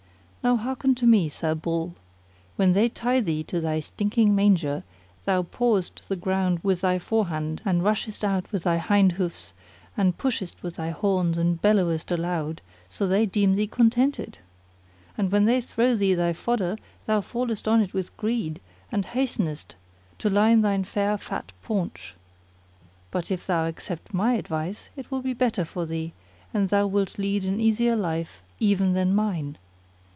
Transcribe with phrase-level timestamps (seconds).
[0.43, 1.93] Now hearken to me, Sir Bull!
[2.55, 4.83] when they tie thee to thy stinking manger,
[5.23, 9.53] thou pawest the ground with thy forehand and lashest out with thy hind hoofs
[9.95, 14.39] and pushest with thy horns and bellowest aloud, so they deem thee contented.
[15.15, 16.75] And when they throw thee thy fodder
[17.05, 18.59] thou fallest on it with greed
[18.91, 19.75] and hastenest
[20.17, 22.15] to line thy fair fat paunch.
[23.11, 26.13] But if thou accept my advice it will be better for thee
[26.51, 29.59] and thou wilt lead an easier life even than mine.